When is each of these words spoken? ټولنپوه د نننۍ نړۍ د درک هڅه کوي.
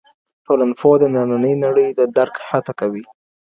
ټولنپوه 0.45 0.95
د 0.99 1.03
نننۍ 1.15 1.53
نړۍ 1.65 1.87
د 1.99 2.01
درک 2.17 2.35
هڅه 2.49 2.73
کوي. 2.79 3.03